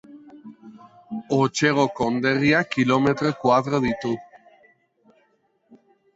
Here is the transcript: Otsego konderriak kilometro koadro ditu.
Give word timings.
Otsego 1.37 1.85
konderriak 1.99 2.73
kilometro 2.77 3.35
koadro 3.45 3.83
ditu. 3.85 4.17